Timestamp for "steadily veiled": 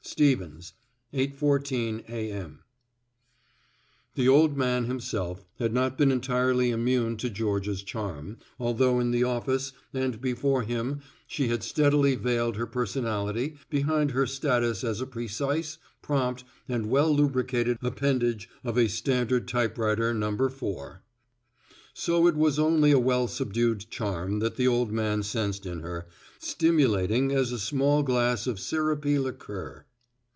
11.63-12.57